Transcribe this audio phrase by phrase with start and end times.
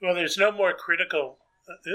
[0.00, 1.38] Well, there's no more critical.
[1.68, 1.90] Uh,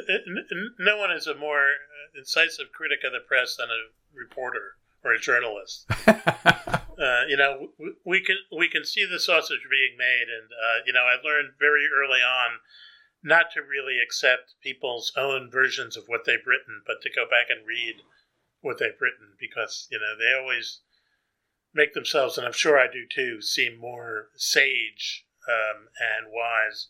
[0.79, 1.69] no one is a more
[2.17, 5.85] incisive critic of the press than a reporter or a journalist.
[6.07, 7.69] uh, you know,
[8.05, 11.53] we can we can see the sausage being made, and uh, you know, I learned
[11.59, 12.59] very early on
[13.23, 17.47] not to really accept people's own versions of what they've written, but to go back
[17.49, 18.01] and read
[18.61, 20.81] what they've written because you know they always
[21.73, 26.87] make themselves, and I'm sure I do too, seem more sage um, and wise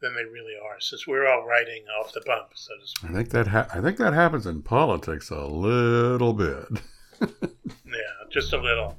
[0.00, 3.10] than they really are, since we're all writing off the bump, so to speak.
[3.10, 6.66] I think that ha- I think that happens in politics a little bit.
[7.20, 8.96] yeah, just a little.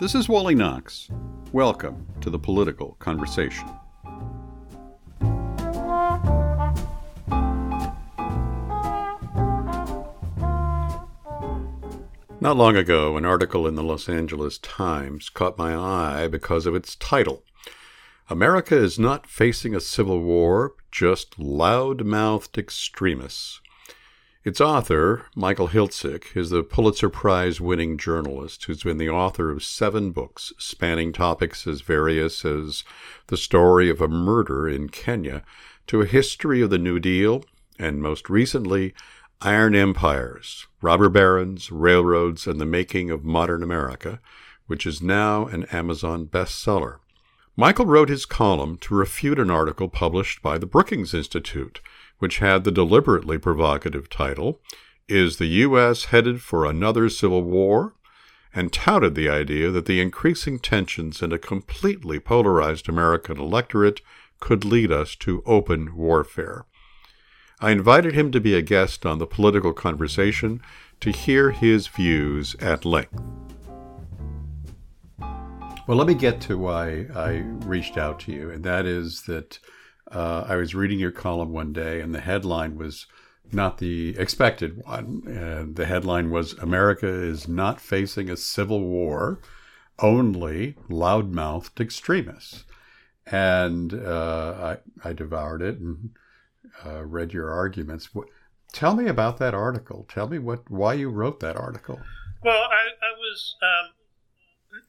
[0.00, 1.08] This is Wally Knox.
[1.52, 3.68] Welcome to the political conversation.
[12.40, 16.74] Not long ago, an article in the Los Angeles Times caught my eye because of
[16.74, 17.44] its title.
[18.30, 23.60] America is not facing a civil war, just loud mouthed extremists.
[24.44, 29.62] Its author, Michael Hiltzik, is the Pulitzer Prize winning journalist who's been the author of
[29.62, 32.82] seven books spanning topics as various as
[33.26, 35.42] the story of a murder in Kenya
[35.86, 37.44] to a history of the New Deal,
[37.78, 38.94] and most recently,
[39.42, 44.18] Iron Empires, Robber Barons, Railroads, and the Making of Modern America,
[44.66, 47.00] which is now an Amazon bestseller.
[47.56, 51.80] Michael wrote his column to refute an article published by the Brookings Institute,
[52.18, 54.60] which had the deliberately provocative title,
[55.08, 56.06] Is the U.S.
[56.06, 57.94] Headed for Another Civil War?
[58.56, 64.00] and touted the idea that the increasing tensions in a completely polarized American electorate
[64.38, 66.64] could lead us to open warfare.
[67.60, 70.60] I invited him to be a guest on the political conversation
[71.00, 73.43] to hear his views at length.
[75.86, 79.58] Well, let me get to why I reached out to you, and that is that
[80.10, 83.06] uh, I was reading your column one day, and the headline was
[83.52, 85.22] not the expected one.
[85.26, 89.40] And the headline was America is not facing a civil war,
[89.98, 92.64] only loudmouthed extremists.
[93.26, 96.10] And uh, I, I devoured it and
[96.84, 98.08] uh, read your arguments.
[98.72, 100.06] Tell me about that article.
[100.08, 102.00] Tell me what why you wrote that article.
[102.42, 103.90] Well, I, I was um,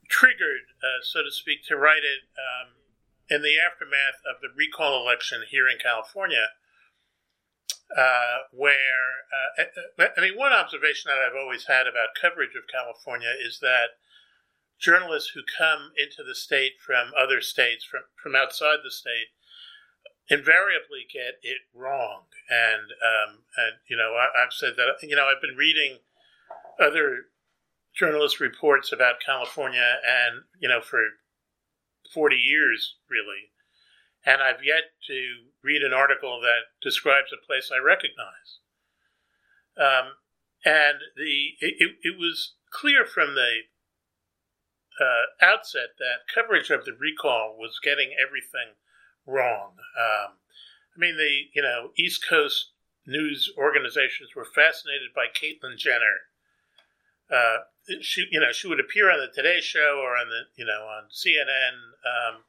[0.10, 2.76] triggered, uh, so to speak, to write it um,
[3.30, 6.54] in the aftermath of the recall election here in California,
[7.96, 13.32] uh, where uh, I mean, one observation that I've always had about coverage of California
[13.40, 13.98] is that
[14.80, 19.34] journalists who come into the state from other states, from from outside the state,
[20.30, 22.26] invariably get it wrong.
[22.50, 26.00] And um, and you know, I, have said that you know I've been reading
[26.80, 27.32] other
[27.96, 31.02] journalist reports about California, and you know for
[32.14, 33.52] forty years really,
[34.26, 35.22] and I've yet to
[35.64, 38.60] read an article that describes a place I recognize.
[39.78, 40.14] Um,
[40.64, 43.62] and the it, it was clear from the
[45.00, 48.76] uh, outset that coverage of the recall was getting everything
[49.26, 49.74] wrong.
[50.00, 50.38] Um,
[50.96, 52.72] I mean, the you know East Coast
[53.06, 56.32] news organizations were fascinated by Caitlyn Jenner.
[57.30, 57.58] Uh,
[58.02, 60.86] she you know she would appear on the Today Show or on the you know
[60.86, 62.44] on CNN, um,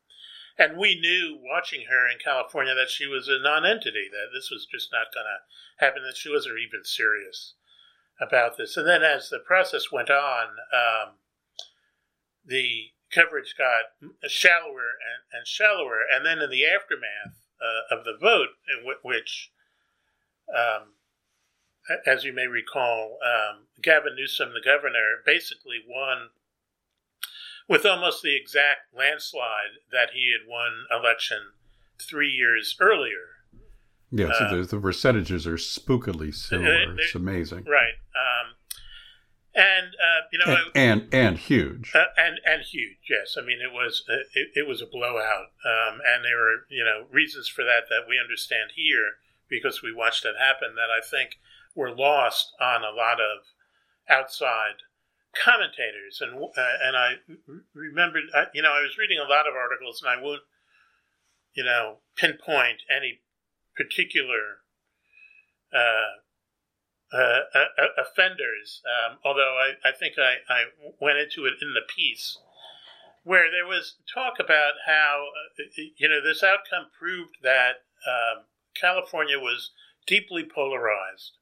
[0.58, 4.08] and we knew watching her in California that she was a non-entity.
[4.10, 6.02] That this was just not going to happen.
[6.04, 7.54] That she wasn't even serious
[8.20, 8.76] about this.
[8.76, 11.14] And then as the process went on, um,
[12.44, 16.00] the coverage got shallower and, and shallower.
[16.12, 18.48] And then in the aftermath uh, of the vote,
[19.02, 19.50] which,
[20.54, 20.94] um,
[22.06, 26.30] as you may recall, um, Gavin Newsom, the governor, basically won
[27.68, 31.52] with almost the exact landslide that he had won election
[32.00, 33.36] three years earlier.
[34.10, 36.94] Yeah, so uh, the, the, percentages are spookily similar.
[36.98, 37.98] It's amazing, right?
[38.14, 38.54] Um,
[39.54, 42.98] and uh, you know, and and, and huge, uh, and and huge.
[43.10, 46.66] Yes, I mean it was uh, it, it was a blowout, um, and there were
[46.70, 49.18] you know reasons for that that we understand here
[49.48, 50.76] because we watched it happen.
[50.76, 51.38] That I think
[51.76, 53.44] were lost on a lot of
[54.08, 54.82] outside
[55.34, 57.14] commentators, and uh, and I
[57.74, 58.24] remembered,
[58.54, 60.42] you know, I was reading a lot of articles, and I won't,
[61.54, 63.20] you know, pinpoint any
[63.76, 64.64] particular.
[65.74, 66.22] Uh,
[67.14, 70.64] uh, uh, uh, offenders, um, although I, I think I, I
[71.00, 72.36] went into it in the piece,
[73.22, 75.26] where there was talk about how,
[75.58, 75.62] uh,
[75.96, 78.44] you know, this outcome proved that um,
[78.74, 79.70] California was
[80.04, 81.38] deeply polarized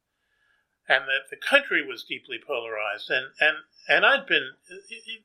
[0.89, 3.11] and that the country was deeply polarized.
[3.11, 3.57] And, and,
[3.89, 4.51] and I'd been,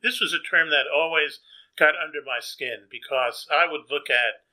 [0.02, 1.40] this was a term that always
[1.78, 4.44] got under my skin because I would look at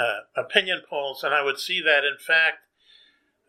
[0.00, 2.58] uh, opinion polls, and I would see that, in fact,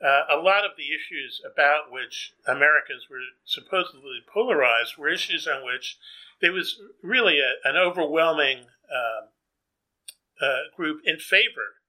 [0.04, 5.66] uh, a lot of the issues about which Americans were supposedly polarized were issues on
[5.66, 5.98] which
[6.42, 9.30] there was really a, an overwhelming um,
[10.42, 11.80] uh, group in favor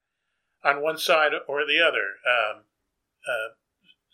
[0.65, 2.15] on one side or the other.
[2.25, 2.63] Um,
[3.27, 3.55] uh,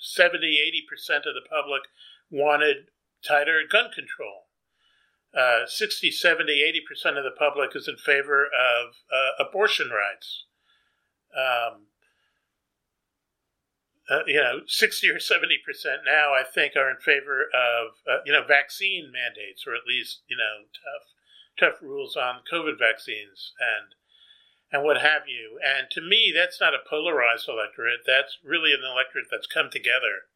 [0.01, 0.59] 70,
[0.93, 1.83] 80% of the public
[2.31, 2.89] wanted
[3.27, 4.47] tighter gun control.
[5.37, 10.47] Uh, 60, 70, 80% of the public is in favor of uh, abortion rights.
[11.37, 11.87] Um,
[14.11, 18.19] uh, you know, 60 or 70 percent now, I think, are in favor of, uh,
[18.27, 21.07] you know, vaccine mandates, or at least, you know, tough,
[21.57, 23.95] tough rules on COVID vaccines and
[24.73, 25.59] and what have you.
[25.59, 28.07] And to me, that's not a polarized electorate.
[28.07, 30.31] That's really an electorate that's come together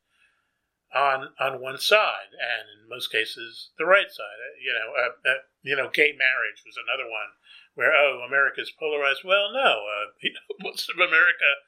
[0.95, 4.39] on on one side, and in most cases, the right side.
[4.39, 7.35] Uh, you know, uh, uh, you know, gay marriage was another one
[7.75, 9.23] where oh, America's polarized.
[9.25, 11.67] Well, no, uh, you know, most of America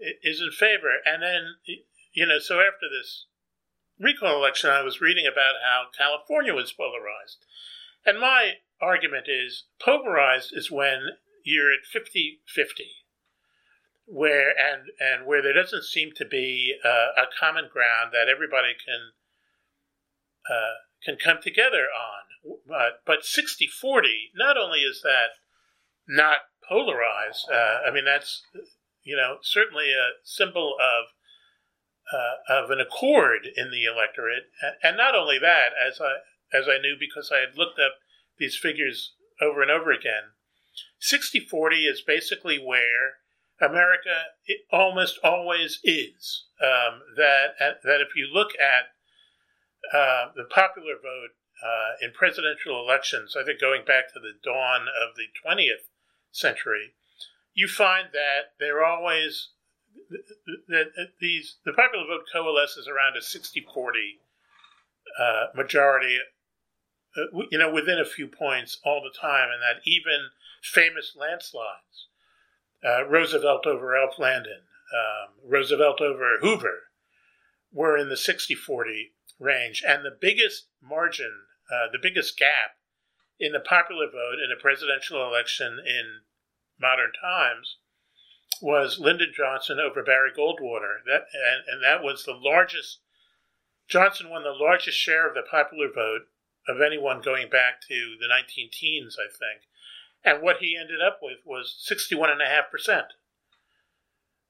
[0.00, 0.96] is in favor.
[1.04, 1.56] And then,
[2.12, 3.26] you know, so after this
[3.98, 7.44] recall election, I was reading about how California was polarized.
[8.04, 11.00] And my argument is polarized is when
[11.44, 12.84] you're at 50 50
[14.06, 19.12] where and and where there doesn't seem to be a common ground that everybody can
[20.50, 22.56] uh, can come together on.
[22.66, 25.38] But but 60 40, not only is that
[26.08, 26.38] not
[26.68, 28.42] polarized, uh, I mean that's
[29.02, 31.04] you know, certainly a symbol of
[32.12, 34.44] uh, of an accord in the electorate,
[34.82, 36.16] and not only that, as I
[36.52, 37.94] as I knew because I had looked up
[38.38, 40.34] these figures over and over again,
[41.00, 43.14] 60-40 is basically where
[43.60, 44.24] America
[44.72, 46.44] almost always is.
[46.62, 51.30] Um, that that if you look at uh, the popular vote
[51.64, 55.88] uh, in presidential elections, I think going back to the dawn of the 20th
[56.30, 56.92] century,
[57.54, 59.48] you find that they're always
[60.68, 64.20] that these the popular vote coalesces around a 60-40
[65.18, 66.18] uh, majority
[67.16, 70.30] uh, you know within a few points all the time and that even
[70.62, 72.08] famous landslides
[72.84, 74.62] uh, roosevelt over Alf Landon
[74.92, 76.84] um, roosevelt over hoover
[77.72, 82.76] were in the 60-40 range and the biggest margin uh, the biggest gap
[83.38, 86.20] in the popular vote in a presidential election in
[86.78, 87.76] modern times
[88.60, 91.00] was Lyndon Johnson over Barry Goldwater.
[91.06, 92.98] That and, and that was the largest.
[93.88, 96.28] Johnson won the largest share of the popular vote
[96.68, 99.64] of anyone going back to the 19 teens, I think.
[100.24, 103.02] And what he ended up with was 61.5%.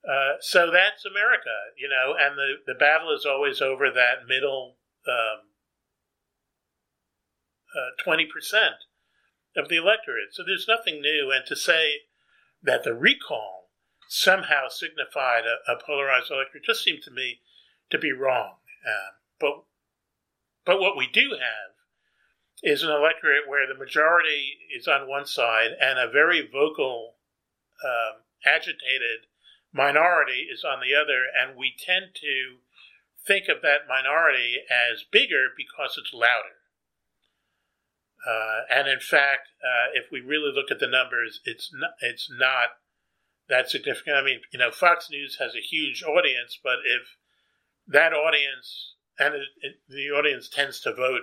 [0.02, 4.76] Uh, so that's America, you know, and the, the battle is always over that middle
[5.06, 5.50] um,
[7.76, 8.25] uh, 20%
[9.56, 10.32] of the electorate.
[10.32, 11.31] So there's nothing new.
[11.34, 12.02] And to say
[12.62, 13.70] that the recall
[14.08, 17.40] somehow signified a, a polarized electorate just seemed to me
[17.90, 18.55] to be wrong.
[18.87, 19.64] Uh, but
[20.64, 21.69] but what we do have
[22.62, 27.14] is an electorate where the majority is on one side and a very vocal,
[27.84, 29.26] um, agitated
[29.72, 32.58] minority is on the other, and we tend to
[33.26, 36.60] think of that minority as bigger because it's louder.
[38.26, 42.28] Uh, and in fact, uh, if we really look at the numbers, it's not, it's
[42.30, 42.76] not
[43.48, 44.17] that significant.
[44.17, 47.17] I mean, you know, Fox News has a huge audience, but if
[47.86, 51.22] that audience and it, it, the audience tends to vote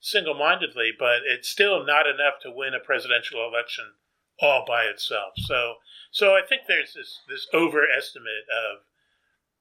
[0.00, 3.84] single-mindedly, but it's still not enough to win a presidential election
[4.40, 5.32] all by itself.
[5.36, 5.74] So,
[6.10, 8.84] so I think there's this this overestimate of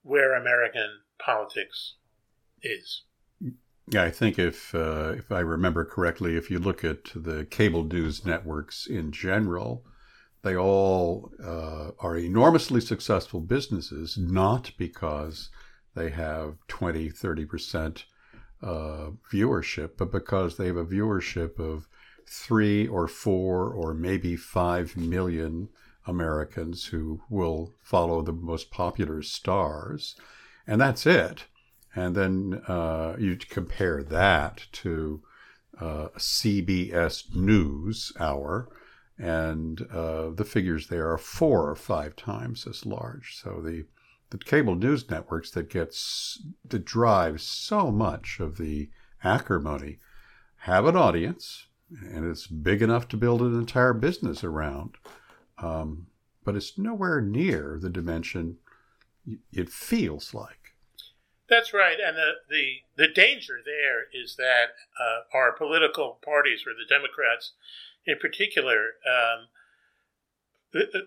[0.04, 1.96] where American politics
[2.62, 3.04] is.
[3.90, 7.84] Yeah, I think if uh, if I remember correctly, if you look at the cable
[7.84, 9.86] news networks in general,
[10.44, 15.50] they all uh, are enormously successful businesses, not because
[15.96, 18.04] they have 20, 30%
[18.62, 21.88] uh, viewership, but because they have a viewership of
[22.28, 25.70] three or four or maybe five million
[26.06, 30.16] Americans who will follow the most popular stars.
[30.66, 31.46] And that's it.
[31.96, 35.22] And then uh, you compare that to
[35.80, 38.70] uh, CBS News Hour,
[39.18, 43.36] and uh, the figures there are four or five times as large.
[43.42, 43.86] So the
[44.30, 48.90] the cable news networks that gets that drive so much of the
[49.24, 50.00] acrimony
[50.62, 54.96] have an audience, and it's big enough to build an entire business around.
[55.58, 56.08] Um,
[56.44, 58.58] but it's nowhere near the dimension
[59.52, 60.74] it feels like.
[61.50, 66.74] That's right, and the the, the danger there is that uh, our political parties, or
[66.74, 67.54] the Democrats
[68.06, 69.48] in particular, um,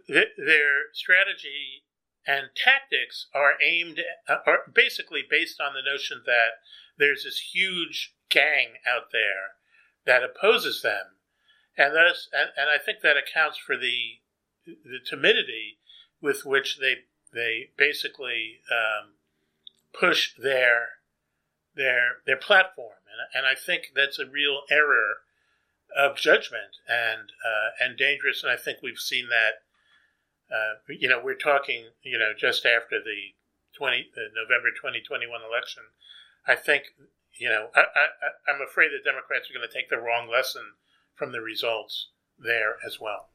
[0.08, 1.84] their strategy
[2.26, 6.60] and tactics are aimed are basically based on the notion that
[6.98, 9.56] there's this huge gang out there
[10.06, 11.16] that opposes them,
[11.76, 14.20] and thus and, and I think that accounts for the
[14.66, 15.78] the timidity
[16.20, 16.96] with which they
[17.32, 19.12] they basically um,
[19.92, 20.88] push their
[21.74, 25.22] their their platform, and and I think that's a real error
[25.96, 28.42] of judgment and uh, and dangerous.
[28.42, 29.62] And I think we've seen that.
[30.50, 31.84] Uh, you know, we're talking.
[32.02, 33.34] You know, just after the
[33.76, 35.82] twenty the November twenty twenty one election,
[36.46, 36.84] I think.
[37.38, 40.62] You know, I, I, I'm afraid the Democrats are going to take the wrong lesson
[41.14, 43.30] from the results there as well.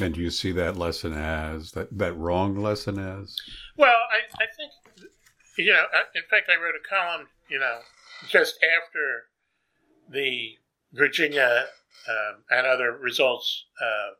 [0.00, 3.36] And do you see that lesson as that, that wrong lesson as?
[3.76, 4.70] Well, I, I think,
[5.58, 5.84] you know,
[6.14, 7.78] in fact, I wrote a column, you know,
[8.28, 9.24] just after
[10.08, 10.58] the
[10.92, 11.64] Virginia
[12.08, 14.10] um, and other results uh,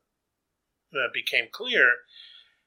[0.95, 1.93] uh, became clear,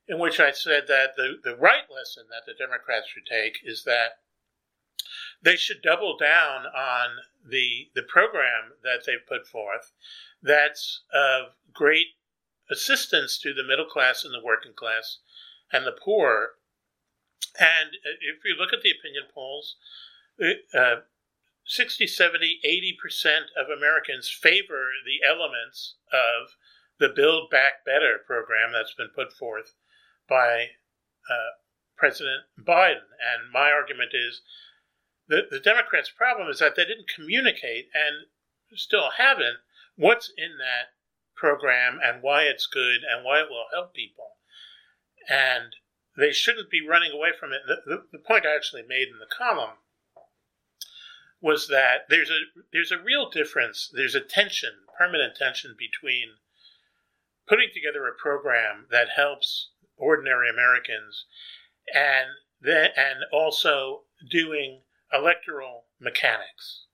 [0.08, 3.84] in which I said that the, the right lesson that the Democrats should take is
[3.84, 4.20] that
[5.42, 9.92] they should double down on the the program that they've put forth
[10.42, 12.16] that's of great
[12.72, 15.20] assistance to the middle class and the working class
[15.72, 16.52] and the poor.
[17.60, 19.76] And if you look at the opinion polls,
[20.74, 21.02] uh,
[21.66, 26.56] 60, 70, 80% of Americans favor the elements of
[27.04, 29.76] the Build Back Better program that's been put forth
[30.30, 30.68] by
[31.30, 31.60] uh,
[31.98, 33.12] President Biden.
[33.20, 34.42] And my argument is
[35.28, 38.28] the, the Democrats' problem is that they didn't communicate and
[38.74, 39.58] still haven't
[39.98, 40.96] what's in that
[41.36, 44.38] program and why it's good and why it will help people.
[45.30, 45.76] And
[46.16, 47.64] they shouldn't be running away from it.
[47.68, 49.76] The, the, the point I actually made in the column
[51.42, 52.40] was that there's a
[52.72, 53.92] there's a real difference.
[53.94, 56.36] There's a tension, permanent tension between
[57.48, 61.26] putting together a program that helps ordinary Americans
[61.94, 62.28] and
[62.62, 64.82] then and also doing
[65.12, 66.86] electoral mechanics.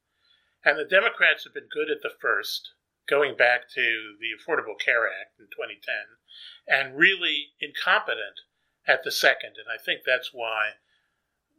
[0.65, 2.73] And the Democrats have been good at the first,
[3.07, 5.95] going back to the Affordable Care Act in 2010,
[6.67, 8.41] and really incompetent
[8.87, 9.55] at the second.
[9.57, 10.71] And I think that's why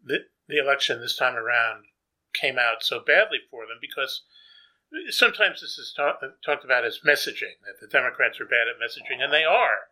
[0.04, 1.84] the, the election this time around
[2.34, 4.22] came out so badly for them because
[5.10, 9.22] sometimes this is talk, talked about as messaging, that the Democrats are bad at messaging,
[9.22, 9.88] and they are.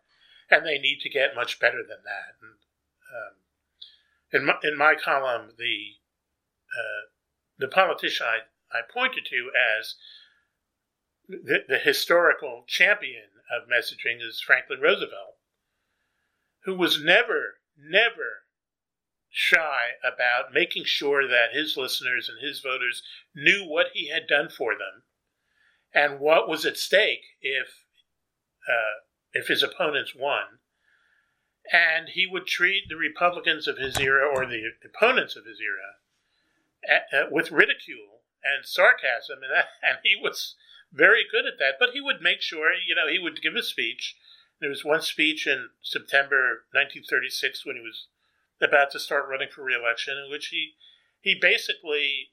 [0.51, 2.35] And they need to get much better than that.
[2.41, 2.57] And,
[3.13, 3.35] um,
[4.31, 5.95] in, my, in my column, the
[6.77, 7.09] uh,
[7.59, 9.95] the politician I, I pointed to as
[11.27, 15.37] the, the historical champion of messaging is Franklin Roosevelt,
[16.63, 18.45] who was never, never
[19.29, 23.03] shy about making sure that his listeners and his voters
[23.35, 25.03] knew what he had done for them
[25.93, 27.85] and what was at stake if
[28.67, 30.59] uh, if his opponents won.
[31.71, 35.99] And he would treat the Republicans of his era or the opponents of his era
[36.87, 39.51] at, uh, with ridicule and sarcasm, and,
[39.83, 40.55] and he was
[40.91, 41.75] very good at that.
[41.79, 44.15] But he would make sure, you know, he would give a speech.
[44.59, 48.07] There was one speech in September 1936 when he was
[48.61, 50.75] about to start running for reelection, in which he
[51.21, 52.31] he basically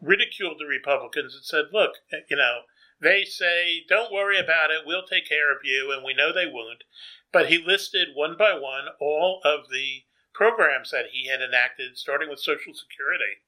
[0.00, 1.96] ridiculed the Republicans and said, "Look,
[2.28, 2.62] you know,
[3.00, 6.46] they say don't worry about it, we'll take care of you, and we know they
[6.46, 6.84] won't."
[7.32, 10.04] But he listed one by one all of the
[10.34, 13.42] programs that he had enacted, starting with Social Security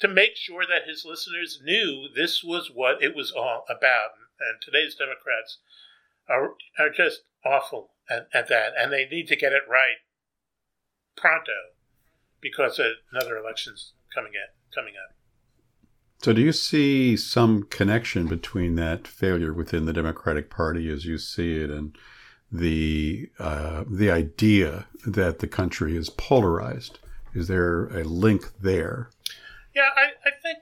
[0.00, 4.10] to make sure that his listeners knew this was what it was all about.
[4.40, 5.58] And today's Democrats
[6.28, 9.98] are, are just awful at, at that, and they need to get it right
[11.16, 11.52] pronto
[12.40, 12.80] because
[13.12, 15.14] another election's coming at, coming up.
[16.22, 21.18] So, do you see some connection between that failure within the Democratic Party, as you
[21.18, 21.96] see it, and
[22.50, 27.00] the uh, the idea that the country is polarized?
[27.34, 29.10] Is there a link there?
[29.74, 30.58] Yeah, I, I think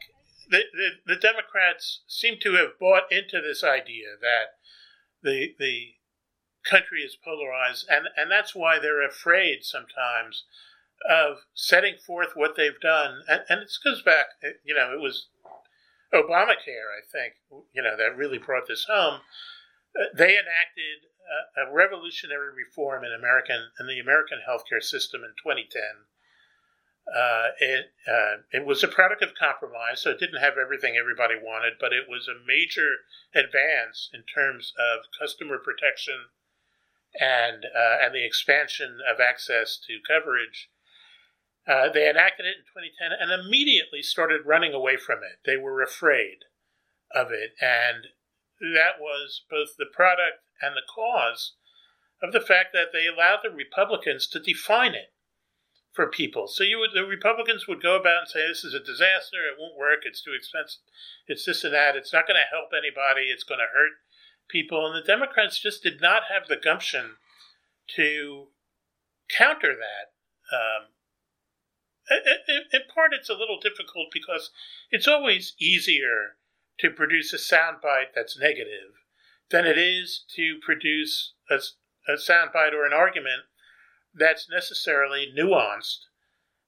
[0.48, 4.56] the, the, the Democrats seem to have bought into this idea that
[5.22, 5.94] the the
[6.64, 10.44] country is polarized, and, and that's why they're afraid sometimes
[11.08, 13.22] of setting forth what they've done.
[13.28, 14.26] And, and it goes back,
[14.64, 15.28] you know, it was
[16.12, 17.34] Obamacare, I think,
[17.72, 19.20] you know, that really brought this home.
[19.98, 21.08] Uh, they enacted
[21.56, 26.06] a, a revolutionary reform in American in the American healthcare system in 2010
[27.10, 31.34] uh, it uh, it was a product of compromise, so it didn't have everything everybody
[31.34, 33.02] wanted, but it was a major
[33.34, 36.30] advance in terms of customer protection
[37.18, 40.70] and uh, and the expansion of access to coverage.
[41.68, 45.38] Uh, they enacted it in 2010 and immediately started running away from it.
[45.44, 46.48] They were afraid
[47.14, 48.08] of it, and
[48.60, 51.54] that was both the product and the cause
[52.22, 55.12] of the fact that they allowed the Republicans to define it
[55.92, 56.46] for people.
[56.48, 59.46] So you would, the Republicans would go about and say, "This is a disaster.
[59.46, 60.02] It won't work.
[60.04, 60.80] It's too expensive.
[61.26, 61.96] It's this and that.
[61.96, 63.28] It's not going to help anybody.
[63.30, 64.00] It's going to hurt
[64.50, 67.16] people." And the Democrats just did not have the gumption
[67.96, 68.48] to
[69.28, 70.12] counter that.
[70.54, 70.88] Um,
[72.72, 74.50] in part, it's a little difficult because
[74.90, 76.36] it's always easier
[76.80, 78.94] to produce a soundbite that's negative
[79.50, 81.60] than it is to produce a,
[82.10, 83.44] a soundbite or an argument
[84.14, 86.06] that's necessarily nuanced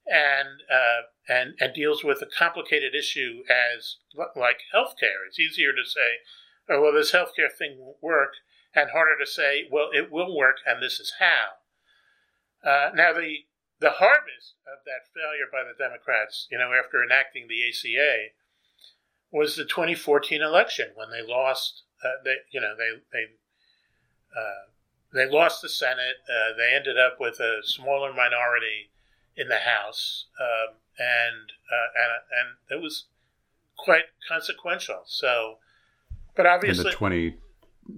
[0.06, 3.96] and uh, and and deals with a complicated issue as
[4.36, 5.26] like healthcare.
[5.26, 6.20] It's easier to say,
[6.68, 8.34] "Oh, well, this healthcare thing won't work,"
[8.74, 11.58] and harder to say, "Well, it will work, and this is how."
[12.62, 13.46] Uh, now, the
[13.80, 18.28] the harvest of that failure by the Democrats, you know, after enacting the ACA,
[19.32, 21.82] was the 2014 election when they lost.
[22.04, 23.24] Uh, they, you know, they they
[24.38, 24.70] uh,
[25.12, 26.16] they lost the Senate.
[26.28, 28.90] Uh, they ended up with a smaller minority
[29.36, 33.06] in the House, um, and uh, and and it was
[33.76, 35.02] quite consequential.
[35.06, 35.58] So,
[36.36, 37.30] but obviously, in the 20,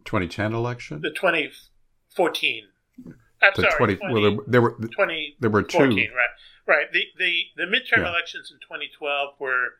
[0.04, 2.64] 2010 election, the 2014
[3.42, 5.78] I'm the sorry, 20, well, there, there were 20, there were two.
[5.80, 6.08] right?
[6.66, 6.86] Right.
[6.92, 8.08] The the the midterm Yeah.
[8.08, 9.74] elections in 2012 were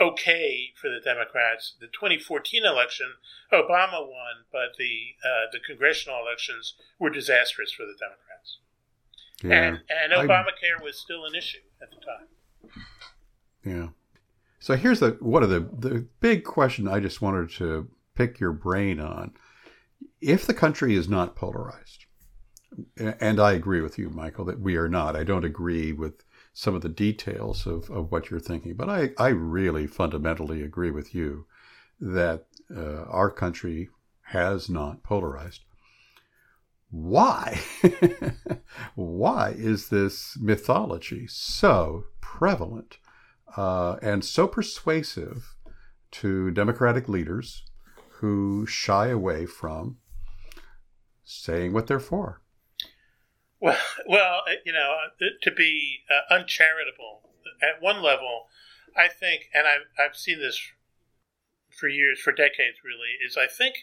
[0.00, 1.74] okay for the Democrats.
[1.78, 3.12] The 2014 election,
[3.52, 8.58] Obama won, but the uh, the congressional elections were disastrous for the Democrats.
[9.42, 12.86] Yeah, And and I- Obamacare was still an issue at the time.
[13.64, 13.88] yeah.
[14.68, 18.52] So here's the one of the the big question I just wanted to pick your
[18.52, 19.32] brain on.
[20.20, 22.04] If the country is not polarized,
[22.98, 25.16] and I agree with you, Michael, that we are not.
[25.16, 26.22] I don't agree with
[26.52, 30.90] some of the details of, of what you're thinking, but I, I really fundamentally agree
[30.90, 31.46] with you
[31.98, 33.88] that uh, our country
[34.32, 35.62] has not polarized.
[36.90, 37.58] Why?
[38.94, 42.98] Why is this mythology so prevalent
[43.56, 45.56] uh, and so persuasive
[46.10, 47.64] to Democratic leaders
[48.20, 49.98] who shy away from
[51.24, 52.40] saying what they're for?
[53.60, 57.22] Well, well, uh, you know, uh, to be uh, uncharitable
[57.62, 58.46] at one level,
[58.96, 60.60] I think, and I've I've seen this
[61.70, 63.76] for years, for decades, really, is I think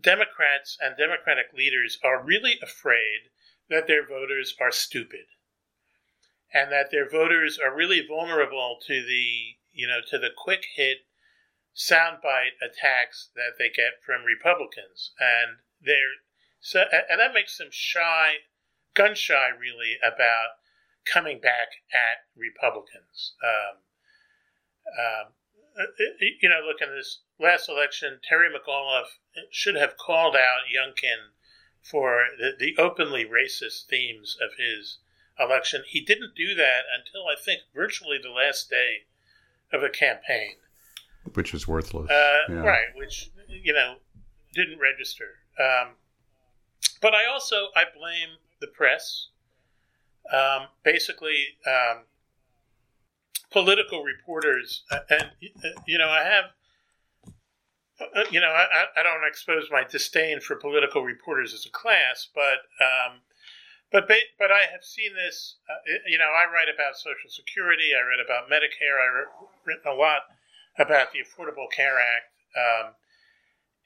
[0.00, 3.30] Democrats and Democratic leaders are really afraid
[3.68, 5.26] that their voters are stupid,
[6.52, 10.98] and that their voters are really vulnerable to the you know to the quick hit
[11.76, 16.24] soundbite attacks that they get from Republicans, and they're
[16.60, 18.38] so, and that makes them shy
[18.94, 20.58] gun shy, really, about
[21.04, 23.34] coming back at Republicans.
[23.42, 23.76] Um,
[24.98, 25.32] um,
[26.20, 29.18] you know, look in this last election, Terry McAuliffe
[29.50, 31.32] should have called out Youngkin
[31.80, 34.98] for the, the openly racist themes of his
[35.38, 35.82] election.
[35.86, 39.06] He didn't do that until I think virtually the last day
[39.72, 40.56] of the campaign.
[41.34, 42.10] Which is worthless.
[42.10, 42.60] Uh, Yeah.
[42.60, 43.96] Right, which, you know,
[44.54, 45.40] didn't register.
[45.60, 45.96] Um,
[47.02, 49.28] but I also, I blame the press.
[50.32, 52.04] Um, basically, um,
[53.50, 55.30] political reporters, uh, and,
[55.64, 56.44] uh, you know, I have,
[58.00, 62.28] uh, you know, I, I don't expose my disdain for political reporters as a class,
[62.34, 63.20] but um,
[63.90, 65.56] but but I have seen this.
[65.68, 67.90] Uh, you know, I write about Social Security.
[67.94, 69.00] I read about Medicare.
[69.00, 69.28] I've
[69.64, 70.22] written a lot
[70.78, 72.94] about the Affordable Care Act, um,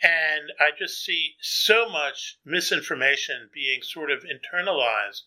[0.02, 5.22] and I just see so much misinformation being sort of internalized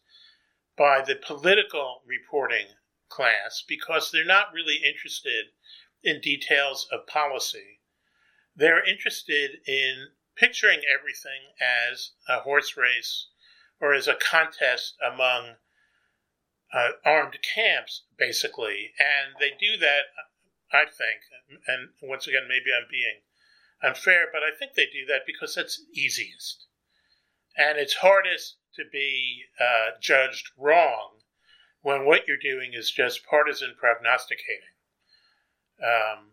[0.78, 2.68] by the political reporting
[3.10, 5.46] class because they're not really interested
[6.04, 7.80] in details of policy.
[8.56, 13.28] They're interested in picturing everything as a horse race
[13.80, 15.56] or as a contest among
[16.74, 18.94] uh, armed camps, basically.
[19.00, 20.06] And they do that,
[20.72, 21.22] I think,
[21.68, 23.22] and once again, maybe I'm being
[23.84, 26.66] unfair, but I think they do that because that's easiest.
[27.58, 31.22] And it's hardest to be uh, judged wrong
[31.82, 34.76] when what you're doing is just partisan prognosticating.
[35.82, 36.32] Um,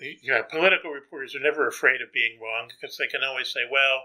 [0.00, 3.60] you know, political reporters are never afraid of being wrong because they can always say,
[3.70, 4.04] well,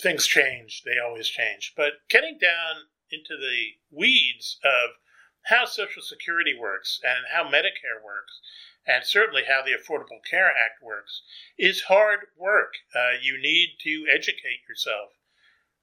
[0.00, 1.72] things change, they always change.
[1.76, 4.96] But getting down into the weeds of
[5.44, 8.40] how Social Security works and how Medicare works,
[8.86, 11.22] and certainly how the Affordable Care Act works,
[11.58, 12.74] is hard work.
[12.94, 15.10] Uh, you need to educate yourself.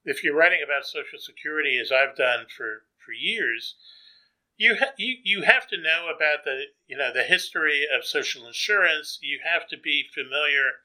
[0.04, 3.76] If you're writing about Social Security, as I've done for, for years,
[4.58, 8.46] you, ha- you you have to know about the you know the history of social
[8.46, 9.18] insurance.
[9.22, 10.82] You have to be familiar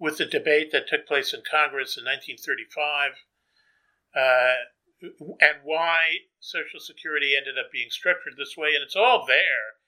[0.00, 3.12] with the debate that took place in Congress in 1935
[4.16, 4.54] uh,
[5.40, 9.78] and why Social Security ended up being structured this way, and it's all there.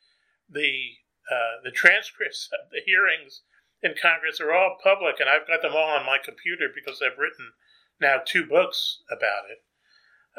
[0.49, 3.43] The uh, the transcripts of the hearings
[3.83, 7.19] in Congress are all public, and I've got them all on my computer because I've
[7.19, 7.53] written
[8.01, 9.63] now two books about it.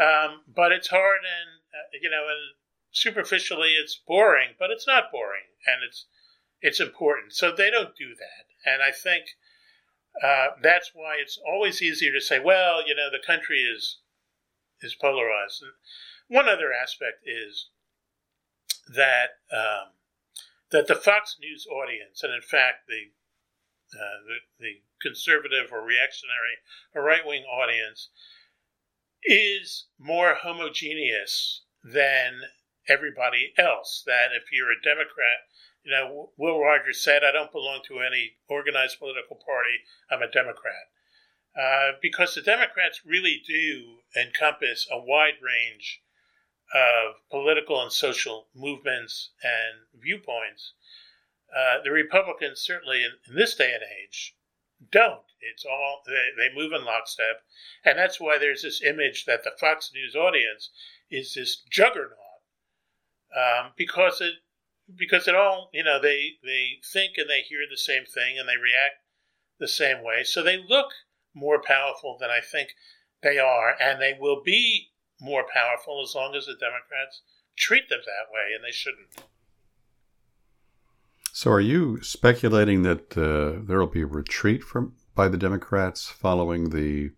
[0.02, 2.56] Um, but it's hard, and uh, you know, and
[2.92, 6.06] superficially it's boring, but it's not boring, and it's
[6.62, 7.34] it's important.
[7.34, 9.26] So they don't do that, and I think
[10.22, 14.00] uh, that's why it's always easier to say, well, you know, the country is
[14.82, 15.62] is polarized.
[15.62, 15.72] And
[16.28, 17.70] one other aspect is
[18.94, 19.94] that um,
[20.72, 23.12] that the Fox News audience, and in fact the
[23.96, 26.58] uh, the, the conservative or reactionary
[26.94, 28.10] or right wing audience,
[29.24, 32.42] is more homogeneous than
[32.88, 34.04] everybody else.
[34.06, 35.48] That if you're a Democrat,
[35.84, 40.32] you know, Will Rogers said, I don't belong to any organized political party, I'm a
[40.32, 40.90] Democrat.
[41.60, 46.02] Uh, because the Democrats really do encompass a wide range
[46.74, 50.74] of political and social movements and viewpoints.
[51.56, 54.36] Uh, the Republicans, certainly in, in, this day and age,
[54.92, 55.26] don't.
[55.40, 57.44] It's all they, they move in lockstep,
[57.86, 60.72] and that's why there's this image that the Fox News audience
[61.12, 62.18] is this juggernaut
[63.36, 64.34] um, because it
[64.98, 68.48] because it all you know they they think and they hear the same thing and
[68.48, 69.02] they react
[69.60, 70.92] the same way, so they look
[71.34, 72.70] more powerful than I think
[73.22, 74.92] they are, and they will be
[75.22, 77.22] more powerful as long as the Democrats
[77.58, 79.24] treat them that way, and they shouldn't.
[81.32, 86.08] So, are you speculating that uh, there will be a retreat from by the Democrats
[86.08, 87.12] following the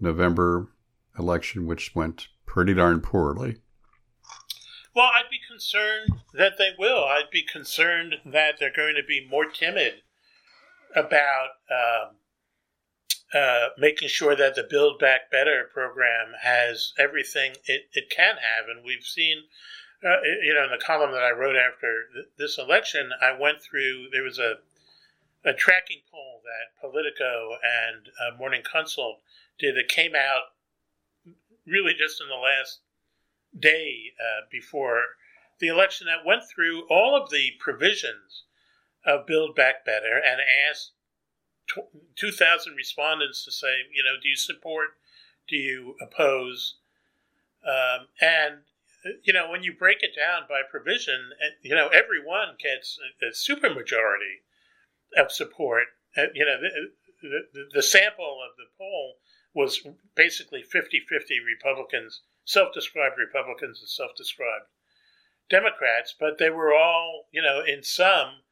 [0.00, 0.68] November
[1.18, 3.56] election, which went pretty darn poorly?
[4.94, 7.04] Well, I'd be concerned that they will.
[7.04, 10.02] I'd be concerned that they're going to be more timid
[10.94, 12.16] about um,
[13.32, 18.68] uh, making sure that the Build Back Better program has everything it, it can have.
[18.68, 19.44] And we've seen,
[20.04, 23.62] uh, you know, in the column that I wrote after th- this election, I went
[23.62, 24.56] through, there was a,
[25.42, 29.20] a tracking poll that Politico and uh, Morning Consult
[29.58, 30.52] did that came out
[31.66, 32.80] really just in the last
[33.58, 35.02] day uh, before
[35.60, 38.44] the election that went through all of the provisions
[39.04, 40.92] of Build Back Better and asked
[42.16, 44.88] 2,000 respondents to say, you know, do you support,
[45.48, 46.76] do you oppose?
[47.66, 48.58] Um, and,
[49.22, 53.26] you know, when you break it down by provision, eh, you know, everyone gets a,
[53.26, 54.42] a supermajority
[55.16, 55.84] of support.
[56.16, 59.16] Uh, you know, the, the, the, sample of the poll
[59.54, 59.80] was
[60.14, 64.66] basically 50 50 Republicans, self described Republicans and self described
[65.50, 68.42] Democrats, but they were all, you know, in some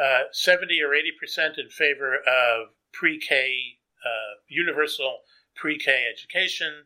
[0.00, 5.20] uh, 70 or 80 percent in favor of pre K, uh, universal
[5.54, 6.84] pre K education,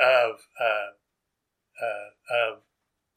[0.00, 2.58] of, uh, uh, of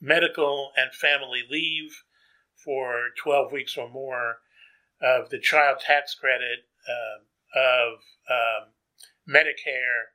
[0.01, 2.03] medical and family leave
[2.55, 4.37] for 12 weeks or more,
[5.01, 7.93] of the child tax credit, um, of
[8.29, 8.69] um,
[9.27, 10.12] Medicare,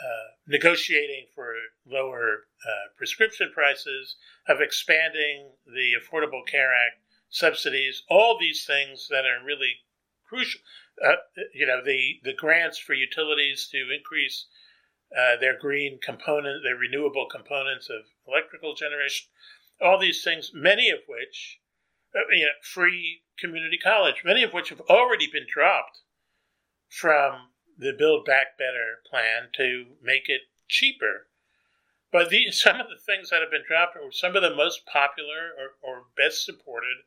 [0.00, 1.54] uh, negotiating for
[1.86, 4.16] lower uh, prescription prices,
[4.48, 9.74] of expanding the Affordable Care Act subsidies, all these things that are really
[10.28, 10.60] crucial.
[11.04, 11.16] Uh,
[11.54, 14.46] you know, the, the grants for utilities to increase
[15.16, 19.26] uh, their green component, their renewable components of electrical generation,
[19.80, 21.60] all these things, many of which,
[22.14, 26.00] uh, you know, free community college, many of which have already been dropped
[26.88, 27.49] from
[27.80, 31.28] the Build Back Better plan to make it cheaper.
[32.12, 35.50] But some of the things that have been dropped are some of the most popular
[35.58, 36.98] or, or best supported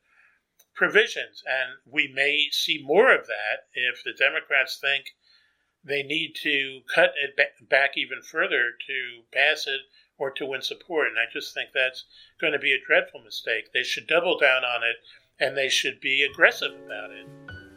[0.75, 1.43] provisions.
[1.45, 5.05] And we may see more of that if the Democrats think
[5.83, 7.38] they need to cut it
[7.69, 9.81] back even further to pass it
[10.17, 11.07] or to win support.
[11.07, 12.05] And I just think that's
[12.39, 13.73] going to be a dreadful mistake.
[13.73, 14.95] They should double down on it
[15.39, 17.27] and they should be aggressive about it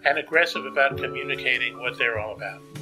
[0.05, 2.76] and aggressive about communicating what they're all about.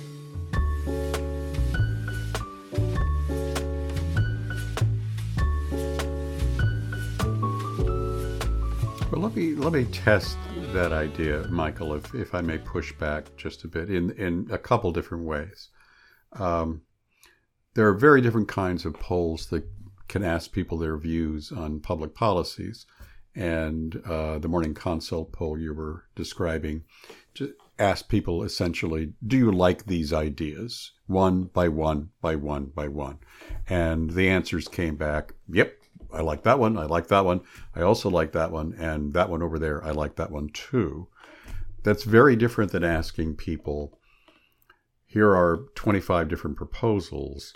[9.15, 10.37] Well, let me let me test
[10.73, 14.59] that idea, Michael, if if I may push back just a bit in in a
[14.59, 15.69] couple different ways.
[16.33, 16.83] Um,
[17.75, 19.63] there are very different kinds of polls that
[20.09, 22.87] can ask people their views on public policies,
[23.37, 26.83] and uh, the morning consult poll you were describing
[27.35, 30.91] to ask people essentially, do you like these ideas?
[31.07, 33.21] One by one by one by one,
[33.69, 35.73] and the answers came back, yep,
[36.15, 36.79] I like that one.
[36.79, 37.41] I like that one.
[37.75, 38.75] I also like that one.
[38.79, 41.09] And that one over there, I like that one too.
[41.83, 43.99] That's very different than asking people,
[45.07, 47.53] here are 25 different proposals.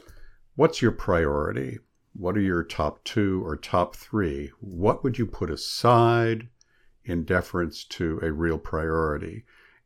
[0.54, 1.78] what's your priority?
[2.12, 4.50] What are your top two or top three?
[4.60, 6.48] What would you put aside
[7.04, 9.44] in deference to a real priority?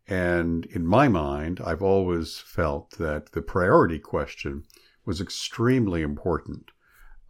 [0.08, 4.64] And in my mind, I've always felt that the priority question
[5.04, 6.70] was extremely important,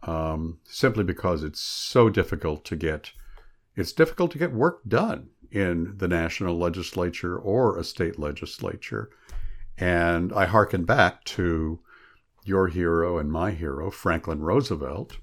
[0.03, 3.11] um, simply because it's so difficult to get.
[3.75, 9.09] It's difficult to get work done in the national legislature or a state legislature.
[9.77, 11.79] And I hearken back to
[12.45, 15.17] your hero and my hero, Franklin Roosevelt.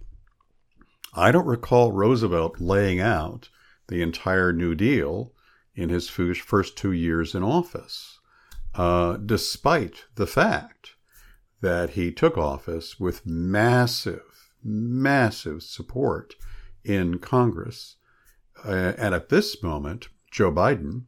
[1.14, 3.48] I don't recall Roosevelt laying out
[3.88, 5.32] the entire New Deal
[5.74, 8.18] in his first two years in office,
[8.74, 10.94] uh, despite the fact
[11.60, 14.29] that he took office with massive,
[14.62, 16.34] massive support
[16.84, 17.96] in Congress.
[18.64, 21.04] Uh, and at this moment, Joe Biden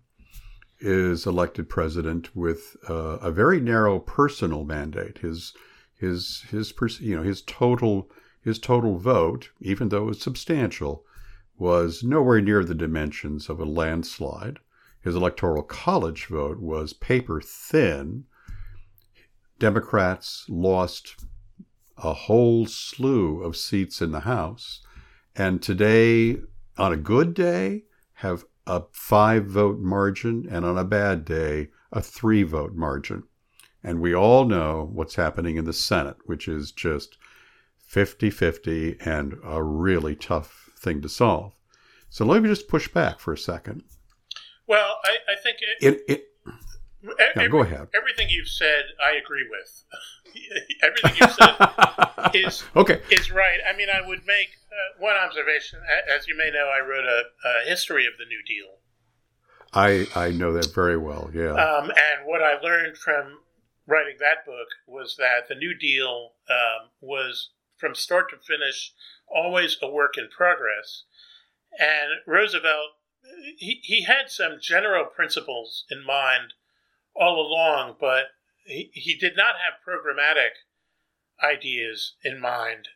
[0.81, 5.19] is elected president with uh, a very narrow personal mandate.
[5.19, 5.55] His
[5.97, 8.11] his his you know his total
[8.43, 11.05] his total vote, even though it was substantial,
[11.57, 14.59] was nowhere near the dimensions of a landslide.
[15.01, 18.25] His electoral college vote was paper thin.
[19.59, 21.25] Democrats lost
[21.99, 24.81] a whole slew of seats in the House,
[25.35, 26.39] and today,
[26.77, 32.01] on a good day, have a five vote margin, and on a bad day, a
[32.01, 33.25] three vote margin.
[33.83, 37.19] And we all know what's happening in the Senate, which is just
[37.87, 41.53] 50 50 and a really tough thing to solve.
[42.09, 43.83] So let me just push back for a second.
[44.67, 46.29] Well, I, I think it, it, it
[47.03, 47.89] every, no, go ahead.
[47.95, 49.85] Everything you've said, I agree with.
[50.83, 51.57] everything you've said
[52.35, 53.01] is okay.
[53.11, 53.59] is right.
[53.69, 55.81] I mean, I would make uh, one observation.
[56.15, 58.79] As you may know, I wrote a, a history of the New Deal.
[59.75, 61.31] I I know that very well.
[61.33, 61.53] Yeah.
[61.53, 63.39] Um, and what I learned from
[63.87, 68.93] writing that book was that the New Deal um, was from start to finish
[69.29, 71.05] always a work in progress.
[71.79, 72.97] And Roosevelt,
[73.57, 76.55] he, he had some general principles in mind
[77.15, 78.27] all along, but
[78.65, 80.63] he, he did not have programmatic
[81.43, 82.89] ideas in mind,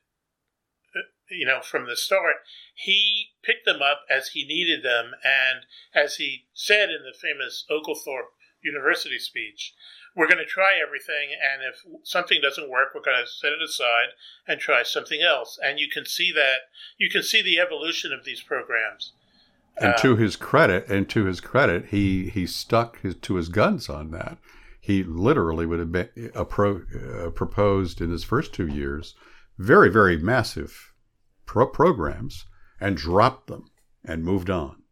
[0.94, 1.00] uh,
[1.30, 2.36] you know, from the start.
[2.74, 7.64] He picked them up as he needed them, and as he said in the famous
[7.70, 9.74] Oglethorpe University speech,
[10.16, 13.62] we're going to try everything, and if something doesn't work, we're going to set it
[13.62, 14.16] aside
[14.48, 15.58] and try something else.
[15.62, 19.12] And you can see that you can see the evolution of these programs.
[19.78, 23.48] And uh, to his credit, and to his credit, he he stuck his, to his
[23.48, 24.38] guns on that.
[24.80, 29.14] He literally would have been, uh, pro, uh, proposed in his first two years
[29.58, 30.92] very very massive
[31.46, 32.46] pro- programs
[32.80, 33.70] and dropped them
[34.04, 34.82] and moved on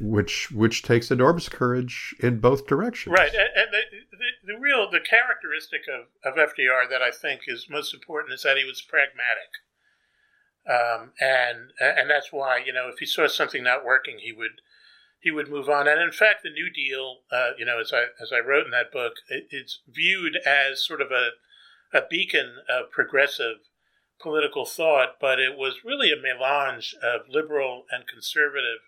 [0.00, 3.12] which which takes enormous courage in both directions.
[3.16, 7.42] Right, and, and the, the, the, real the characteristic of, of FDR that I think
[7.46, 9.62] is most important is that he was pragmatic,
[10.68, 14.60] um, and and that's why you know if he saw something not working, he would
[15.20, 15.86] he would move on.
[15.88, 18.72] And in fact, the New Deal, uh, you know, as I as I wrote in
[18.72, 21.30] that book, it, it's viewed as sort of a
[21.92, 23.58] a beacon of progressive
[24.20, 28.80] political thought, but it was really a melange of liberal and conservative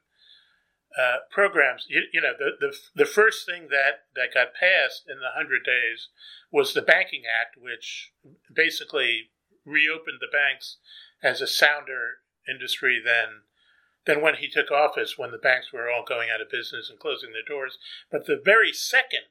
[0.98, 1.86] uh, programs.
[1.88, 5.64] You, you, know, the, the the first thing that that got passed in the hundred
[5.64, 6.08] days
[6.52, 8.12] was the Banking Act, which
[8.52, 9.30] basically
[9.64, 10.78] reopened the banks
[11.22, 13.42] as a sounder industry than
[14.06, 16.98] than when he took office, when the banks were all going out of business and
[16.98, 17.78] closing their doors.
[18.10, 19.24] But the very second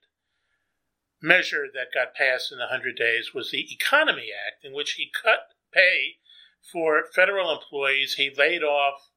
[1.22, 5.12] measure that got passed in the 100 days was the Economy Act, in which he
[5.12, 6.18] cut pay
[6.72, 8.16] for federal employees.
[8.16, 9.10] He laid off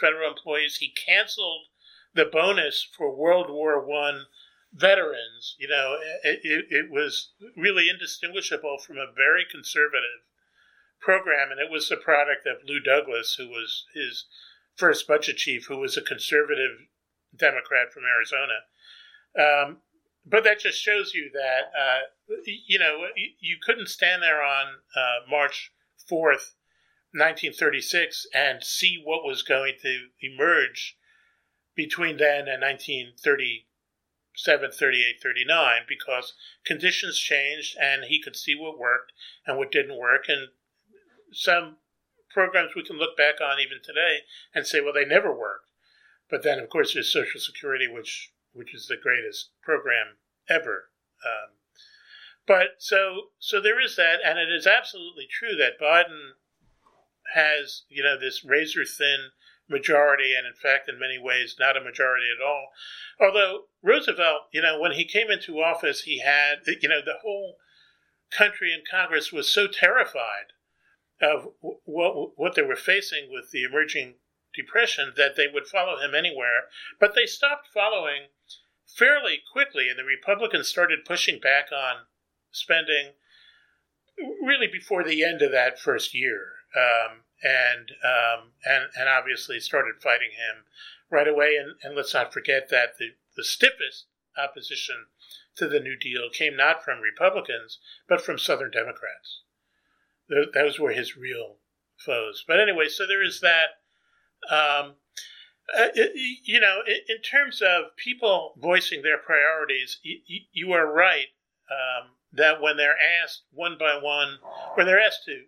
[0.00, 0.76] federal employees.
[0.76, 1.66] He canceled
[2.14, 4.26] the bonus for World War One
[4.72, 5.56] veterans.
[5.58, 10.26] You know, it, it, it, was really indistinguishable from a very conservative
[11.00, 14.26] program, and it was the product of Lou Douglas, who was his
[14.76, 16.88] first budget chief, who was a conservative
[17.36, 18.64] Democrat from Arizona.
[19.38, 19.78] Um,
[20.24, 22.00] but that just shows you that uh,
[22.44, 23.06] you know
[23.40, 25.72] you couldn't stand there on uh, March
[26.08, 26.54] fourth
[27.12, 30.98] 1936 and see what was going to emerge
[31.74, 36.34] between then and 1937, 38, 39 because
[36.66, 39.12] conditions changed and he could see what worked
[39.46, 40.28] and what didn't work.
[40.28, 40.48] And
[41.32, 41.76] some
[42.30, 44.18] programs we can look back on even today
[44.54, 45.70] and say, well, they never worked.
[46.30, 50.16] But then, of course, there's Social Security, which which is the greatest program
[50.48, 50.90] ever.
[51.24, 51.54] Um,
[52.46, 56.32] but so so there is that, and it is absolutely true that Biden
[57.34, 59.30] has, you know, this razor thin
[59.68, 62.68] majority, and in fact, in many ways, not a majority at all.
[63.20, 67.56] Although Roosevelt, you know, when he came into office, he had, you know, the whole
[68.30, 70.52] country in Congress was so terrified
[71.20, 74.14] of what what they were facing with the emerging
[74.54, 76.64] depression that they would follow him anywhere.
[76.98, 78.28] But they stopped following
[78.86, 82.06] fairly quickly, and the Republicans started pushing back on
[82.50, 83.12] spending
[84.42, 90.02] really before the end of that first year, um, and um, and and obviously started
[90.02, 90.64] fighting him
[91.10, 91.56] right away.
[91.56, 95.06] And, and let's not forget that the the stiffest opposition
[95.56, 97.78] to the New Deal came not from Republicans
[98.08, 99.42] but from Southern Democrats.
[100.28, 101.56] Those were his real
[101.96, 102.44] foes.
[102.46, 103.80] But anyway, so there is that.
[104.50, 104.96] Um,
[105.76, 105.88] uh,
[106.44, 111.26] you know, in terms of people voicing their priorities, you, are right
[111.70, 114.38] um, that when they're asked one by one,
[114.74, 115.44] when they're asked to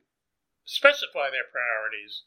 [0.65, 2.25] specify their priorities,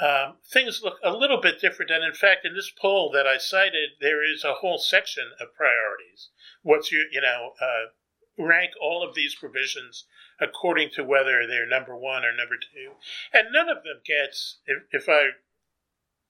[0.00, 1.90] um, things look a little bit different.
[1.90, 5.54] And in fact, in this poll that I cited, there is a whole section of
[5.54, 6.30] priorities.
[6.62, 10.04] What's your, you know, uh, rank all of these provisions
[10.40, 12.92] according to whether they're number one or number two.
[13.32, 15.30] And none of them gets, if, if I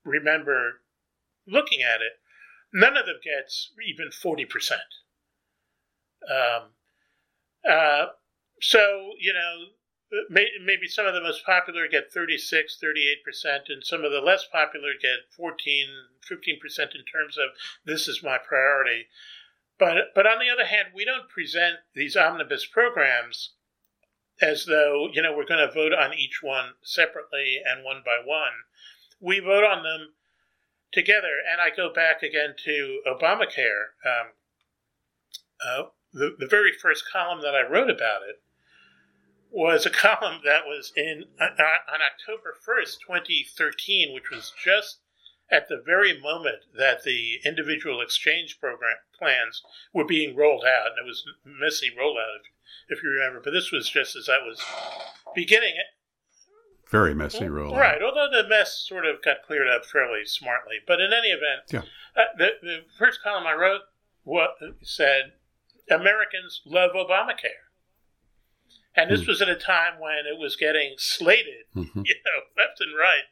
[0.04, 0.80] remember
[1.46, 2.20] looking at it,
[2.72, 4.72] none of them gets even 40%.
[6.30, 6.70] Um,
[7.68, 8.06] uh,
[8.60, 14.04] so, you know, may, maybe some of the most popular get 36, 38%, and some
[14.04, 15.86] of the less popular get 14,
[16.30, 17.50] 15% in terms of
[17.84, 19.06] this is my priority.
[19.78, 23.52] But, but on the other hand, we don't present these omnibus programs
[24.40, 28.18] as though, you know, we're going to vote on each one separately and one by
[28.24, 28.52] one
[29.20, 30.12] we vote on them
[30.92, 31.42] together.
[31.50, 33.94] And I go back again to Obamacare.
[34.04, 34.26] Um,
[35.66, 38.42] uh, the, the very first column that I wrote about it
[39.50, 45.00] was a column that was in uh, uh on October 1st, 2013, which was just
[45.50, 49.62] at the very moment that the individual exchange program plans
[49.94, 50.90] were being rolled out.
[50.90, 52.46] And it was messy rollout, if,
[52.88, 53.40] if you remember.
[53.42, 54.62] But this was just as I was
[55.34, 55.86] beginning it
[56.90, 57.76] very messy rollout.
[57.76, 60.76] Right, although the mess sort of got cleared up fairly smartly.
[60.86, 61.82] But in any event, yeah.
[62.16, 63.82] Uh, the, the first column I wrote
[64.24, 65.32] what said
[65.90, 67.68] Americans love Obamacare.
[68.96, 69.28] And this mm.
[69.28, 72.02] was at a time when it was getting slated, mm-hmm.
[72.04, 73.28] you know, left and right.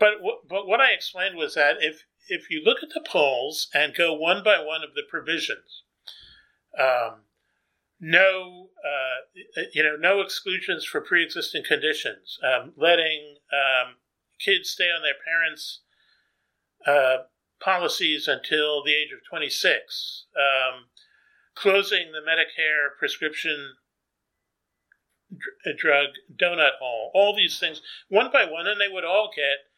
[0.00, 0.14] But
[0.48, 4.12] but what I explained was that if if you look at the polls and go
[4.14, 5.84] one by one of the provisions,
[6.78, 7.25] um,
[8.00, 13.94] no, uh, you know, no exclusions for pre-existing conditions, um, letting um,
[14.38, 15.80] kids stay on their parents'
[16.86, 17.24] uh,
[17.60, 20.86] policies until the age of 26, um,
[21.54, 23.74] closing the Medicare prescription
[25.30, 29.70] dr- drug donut hole, all these things one by one, and they would all get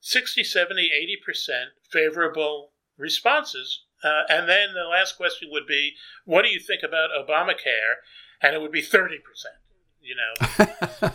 [0.00, 0.90] 60, 70,
[1.28, 6.82] 80% favorable responses uh, and then the last question would be, what do you think
[6.82, 8.00] about Obamacare?
[8.42, 9.20] And it would be 30%,
[10.00, 10.46] you know.
[11.02, 11.10] uh,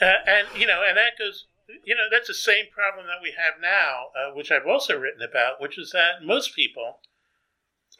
[0.00, 1.46] and, you know, and that goes,
[1.84, 5.22] you know, that's the same problem that we have now, uh, which I've also written
[5.22, 7.00] about, which is that most people,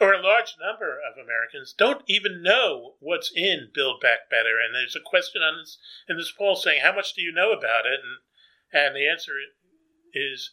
[0.01, 4.61] or a large number of Americans, don't even know what's in Build Back Better.
[4.65, 7.53] And there's a question on this in this poll saying, how much do you know
[7.53, 8.01] about it?
[8.03, 9.33] And, and the answer
[10.13, 10.53] is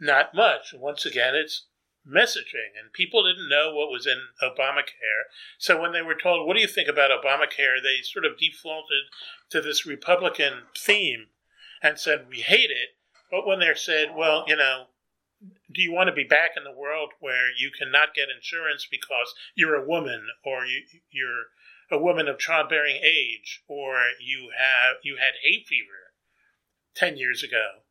[0.00, 0.74] not much.
[0.74, 1.66] Once again, it's
[2.06, 5.26] messaging, and people didn't know what was in Obamacare.
[5.58, 9.04] So when they were told, "What do you think about Obamacare?" they sort of defaulted
[9.50, 11.30] to this Republican theme
[11.82, 12.96] and said, "We hate it."
[13.30, 14.88] But when they're said, "Well, you know,"
[15.70, 19.34] do you want to be back in the world where you cannot get insurance because
[19.54, 21.46] you're a woman or you, you're
[21.90, 26.12] a woman of childbearing age or you have you had hay fever
[26.94, 27.82] 10 years ago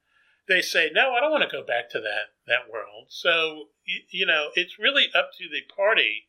[0.48, 3.08] they say, no, I don't want to go back to that, that world.
[3.10, 6.28] So, you, you know, it's really up to the party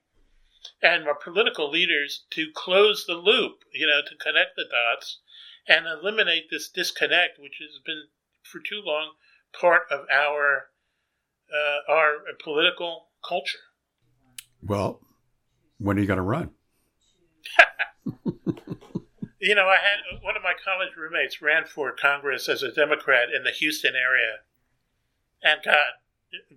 [0.82, 5.20] and our political leaders to close the loop, you know, to connect the dots
[5.68, 8.04] and eliminate this disconnect, which has been
[8.42, 9.12] for too long
[9.58, 10.68] part of our
[11.52, 13.58] uh, our political culture.
[14.62, 15.00] Well,
[15.78, 16.50] when are you going to run?
[19.46, 23.28] You know, I had one of my college roommates ran for Congress as a Democrat
[23.32, 24.40] in the Houston area,
[25.40, 26.02] and got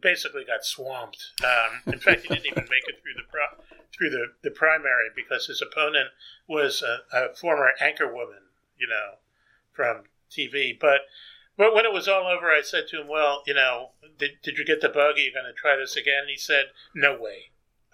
[0.01, 1.33] basically got swamped.
[1.43, 3.63] Um, in fact, he didn't even make it through the pro-
[3.95, 6.07] through the, the primary because his opponent
[6.47, 8.41] was a, a former anchor woman,
[8.75, 9.19] you know,
[9.71, 10.75] from TV.
[10.79, 11.01] But
[11.57, 14.57] but when it was all over, I said to him, "Well, you know, did, did
[14.57, 15.17] you get the bug?
[15.17, 17.51] Are you going to try this again?" And he said, "No way."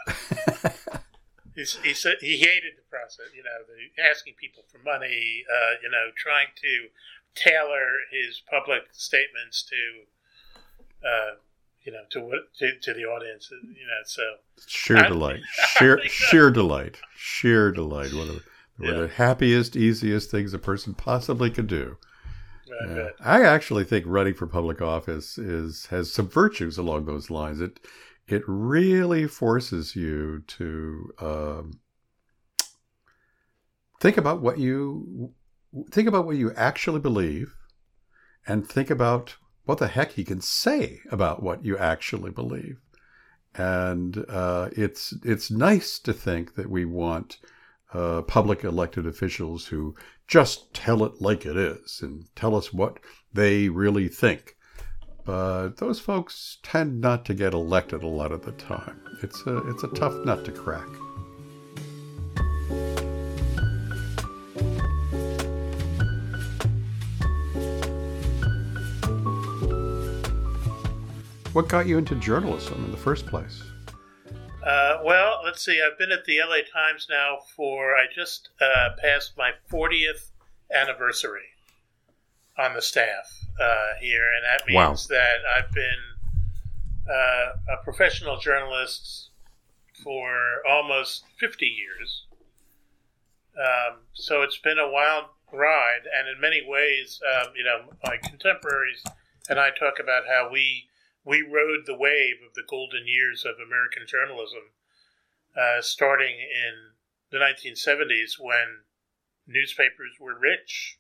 [1.55, 5.89] He's, he he hated the process, you know, the asking people for money, uh, you
[5.89, 6.89] know, trying to
[7.33, 11.35] tailor his public statements to, uh,
[11.83, 14.01] you know, to what to, to, the audience, you know.
[14.05, 14.23] So
[14.67, 15.39] sheer I, delight,
[15.77, 18.13] sheer sheer delight, sheer delight.
[18.13, 18.43] One of the
[18.77, 21.97] were the happiest, easiest things a person possibly could do.
[22.67, 22.95] I Yeah.
[22.95, 23.15] bet.
[23.21, 27.61] I actually think running for public office is has some virtues along those lines.
[27.61, 27.79] It
[28.28, 31.80] it really forces you to um,
[33.99, 35.34] think about what you
[35.91, 37.53] think about what you actually believe,
[38.47, 42.78] and think about what the heck you can say about what you actually believe.
[43.55, 47.38] And uh, it's it's nice to think that we want
[47.93, 49.95] uh, public elected officials who
[50.28, 52.99] just tell it like it is and tell us what
[53.34, 54.54] they really think.
[55.26, 59.01] But those folks tend not to get elected a lot of the time.
[59.23, 60.88] It's a it's a tough nut to crack.
[71.53, 73.63] What got you into journalism in the first place?
[74.61, 75.82] Uh, well, let's see.
[75.82, 80.32] I've been at the LA Times now for, I just uh, passed my 40th
[80.69, 81.54] anniversary
[82.57, 83.29] on the staff
[83.59, 84.31] uh, here.
[84.33, 84.89] And that Wow.
[84.89, 86.03] means that I've been
[87.09, 89.29] uh, a professional journalist
[90.03, 92.25] for almost 50 years.
[93.57, 96.01] Um, so it's been a wild ride.
[96.17, 99.03] And in many ways, um, you know, my contemporaries
[99.49, 100.89] and I talk about how we
[101.23, 104.61] we rode the wave of the golden years of American journalism,
[105.57, 106.93] uh, starting in
[107.31, 108.83] the 1970s when
[109.47, 110.99] newspapers were rich,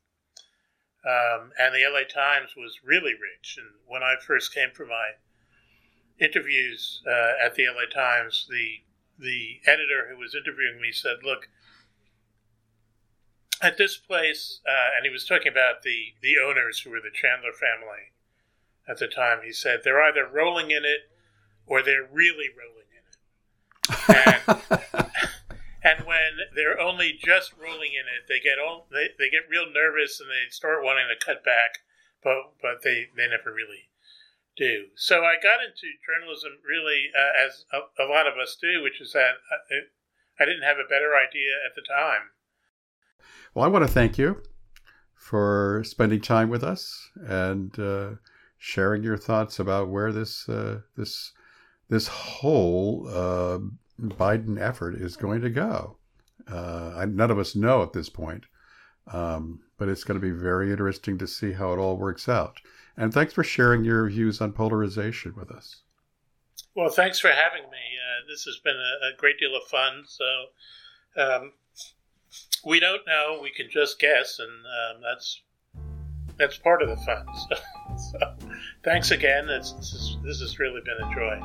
[1.05, 3.57] um, and the LA Times was really rich.
[3.57, 5.11] And when I first came for my
[6.19, 8.81] interviews uh, at the LA Times, the
[9.17, 11.49] the editor who was interviewing me said, "Look."
[13.61, 17.09] At this place, uh, and he was talking about the, the owners who were the
[17.09, 18.11] Chandler family,
[18.87, 19.39] at the time.
[19.43, 21.09] He said they're either rolling in it
[21.65, 24.81] or they're really rolling in it.
[24.91, 24.94] And,
[25.85, 29.69] and when they're only just rolling in it, they get all they, they get real
[29.69, 31.85] nervous and they start wanting to cut back,
[32.23, 33.93] but but they, they never really
[34.57, 34.89] do.
[34.95, 38.99] So I got into journalism really uh, as a, a lot of us do, which
[38.99, 42.33] is that I, I didn't have a better idea at the time.
[43.53, 44.41] Well, I want to thank you
[45.13, 48.09] for spending time with us and uh,
[48.57, 51.31] sharing your thoughts about where this uh, this
[51.89, 53.59] this whole uh,
[53.99, 55.97] Biden effort is going to go.
[56.51, 58.45] Uh, I, none of us know at this point,
[59.11, 62.59] um, but it's going to be very interesting to see how it all works out.
[62.97, 65.81] And thanks for sharing your views on polarization with us.
[66.75, 67.77] Well, thanks for having me.
[67.77, 70.03] Uh, this has been a, a great deal of fun.
[70.07, 70.25] So,
[71.17, 71.53] um,
[72.65, 75.41] we don't know; we can just guess, and um, that's
[76.37, 77.25] that's part of the fun.
[77.49, 77.55] So,
[78.11, 78.35] so
[78.83, 79.49] thanks again.
[79.49, 81.39] It's, this, is, this has really been a joy.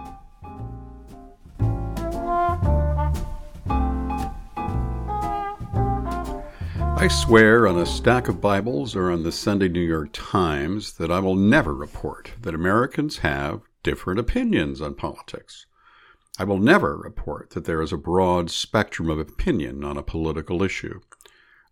[7.01, 11.11] I swear on a stack of Bibles or on the Sunday New York Times that
[11.11, 15.65] I will never report that Americans have different opinions on politics.
[16.39, 20.63] I will never report that there is a broad spectrum of opinion on a political
[20.63, 21.01] issue.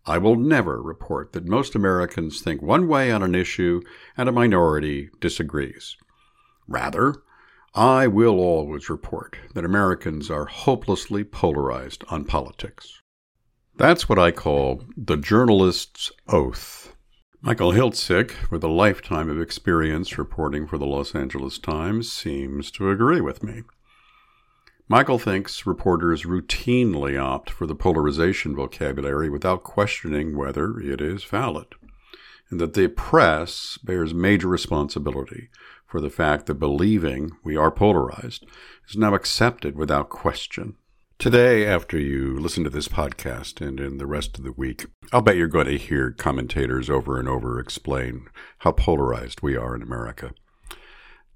[0.03, 3.81] I will never report that most Americans think one way on an issue
[4.17, 5.95] and a minority disagrees.
[6.67, 7.13] Rather,
[7.75, 13.01] I will always report that Americans are hopelessly polarized on politics.
[13.75, 16.95] That's what I call the journalist's oath.
[17.41, 22.89] Michael Hiltzik, with a lifetime of experience reporting for the Los Angeles Times, seems to
[22.89, 23.61] agree with me.
[24.89, 31.67] Michael thinks reporters routinely opt for the polarization vocabulary without questioning whether it is valid,
[32.49, 35.49] and that the press bears major responsibility
[35.89, 38.45] for the fact that believing we are polarized
[38.87, 40.75] is now accepted without question.
[41.17, 45.23] Today, after you listen to this podcast and in the rest of the week, I'll
[45.23, 48.27] bet you're going to hear commentators over and over explain
[48.59, 50.31] how polarized we are in America.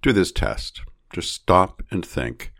[0.03, 0.81] Do this test.
[1.11, 2.53] Just stop and think.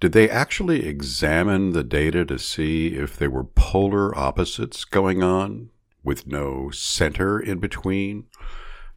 [0.00, 5.70] Did they actually examine the data to see if there were polar opposites going on
[6.02, 8.26] with no center in between?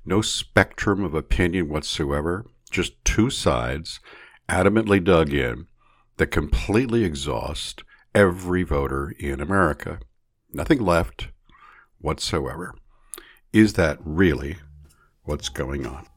[0.08, 2.46] No spectrum of opinion whatsoever?
[2.72, 4.00] Just two sides
[4.48, 5.68] adamantly dug in
[6.16, 7.84] that completely exhaust
[8.16, 10.00] every voter in America.
[10.54, 11.28] Nothing left
[11.98, 12.74] whatsoever.
[13.52, 14.56] Is that really
[15.24, 16.08] what's going on?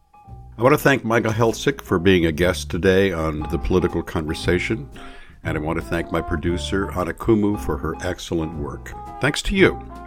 [0.56, 4.88] I want to thank Michael Hiltzik for being a guest today on The Political Conversation,
[5.42, 8.92] and I want to thank my producer, Anakumu, for her excellent work.
[9.20, 9.99] Thanks to you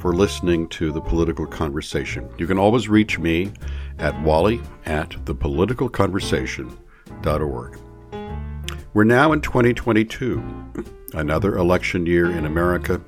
[0.00, 2.28] for listening to The Political Conversation.
[2.38, 3.52] You can always reach me
[3.98, 7.78] at wally at thepoliticalconversation.org.
[8.94, 10.42] We're now in 2022,
[11.12, 13.02] another election year in America.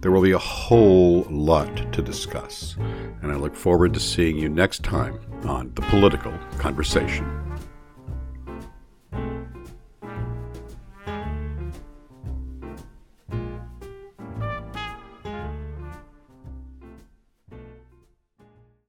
[0.00, 2.74] There will be a whole lot to discuss,
[3.22, 7.45] and I look forward to seeing you next time on The Political Conversation.